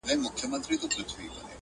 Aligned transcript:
شاعرانو 0.05 0.29
پکښي 0.33 0.47
ولوستل 0.47 1.07
شعرونه، 1.11 1.41